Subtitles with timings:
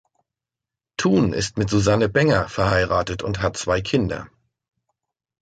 [0.97, 4.29] Thun ist mit Susanne Benger verheiratet und hat zwei Kinder.